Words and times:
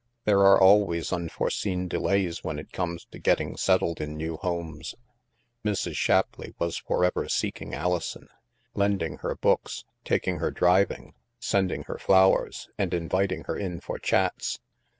There 0.25 0.39
are 0.43 0.59
always 0.59 1.13
unforeseen' 1.13 1.87
delays 1.87 2.43
when 2.43 2.57
it 2.57 2.71
comes 2.71 3.05
to 3.11 3.19
get 3.19 3.37
ting 3.37 3.55
settled 3.55 4.01
in 4.01 4.17
new 4.17 4.37
homes. 4.37 4.95
Mrs. 5.63 5.93
Shapleigh 5.93 6.55
was 6.57 6.75
forever 6.77 7.29
seeking 7.29 7.75
Alison; 7.75 8.27
lend 8.73 9.03
ing 9.03 9.17
her 9.17 9.35
books, 9.35 9.85
taking 10.03 10.37
her 10.37 10.49
driving, 10.49 11.13
sending 11.39 11.83
her 11.83 11.99
flowers, 11.99 12.67
and 12.79 12.95
inviting 12.95 13.43
her 13.43 13.55
in 13.55 13.79
for 13.79 13.99
chats. 13.99 14.59